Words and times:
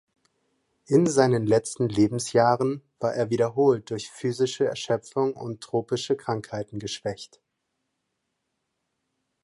In 0.87 1.05
seinen 1.05 1.45
letzten 1.45 1.87
Lebensjahren 1.87 2.81
war 2.99 3.13
er 3.13 3.29
wiederholt 3.29 3.91
durch 3.91 4.09
physische 4.09 4.65
Erschöpfung 4.65 5.35
und 5.35 5.61
tropische 5.61 6.15
Krankheiten 6.17 6.79
geschwächt. 6.79 7.39